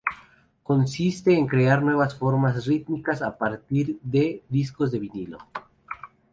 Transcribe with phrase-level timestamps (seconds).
[0.63, 5.37] Consiste en crear nuevas formas rítmicas a partir de discos de vinilo.